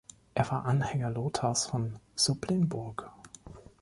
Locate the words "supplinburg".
2.15-3.11